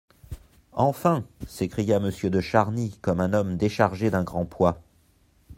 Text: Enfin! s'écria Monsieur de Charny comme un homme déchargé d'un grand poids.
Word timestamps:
Enfin! 0.73 1.25
s'écria 1.45 1.99
Monsieur 1.99 2.31
de 2.31 2.39
Charny 2.39 2.97
comme 3.03 3.19
un 3.19 3.33
homme 3.33 3.55
déchargé 3.55 4.09
d'un 4.09 4.23
grand 4.23 4.45
poids. 4.45 4.81